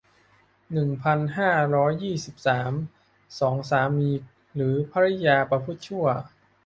[0.73, 2.71] หนึ่งพันห้าร้อยยี่สิบสาม
[3.39, 4.09] สอง สามี
[4.55, 6.05] หรือภริยาประพฤติชั่ว